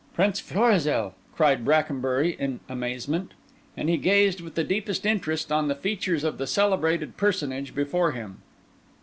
"Prince 0.15 0.39
Florizel!" 0.39 1.13
cried 1.35 1.63
Brackenbury 1.63 2.31
in 2.39 2.59
amazement. 2.67 3.33
And 3.77 3.87
he 3.87 3.97
gazed 3.97 4.41
with 4.41 4.55
the 4.55 4.63
deepest 4.63 5.05
interest 5.05 5.51
on 5.51 5.67
the 5.67 5.75
features 5.75 6.23
of 6.23 6.39
the 6.39 6.47
celebrated 6.47 7.17
personage 7.17 7.75
before 7.75 8.13
him. 8.13 8.41